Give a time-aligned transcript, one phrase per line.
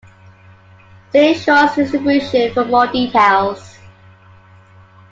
[1.11, 3.75] See Schwartz distribution for more details.